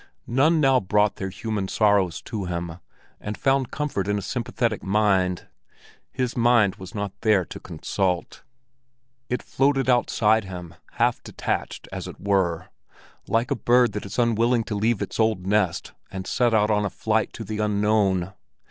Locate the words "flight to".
16.89-17.43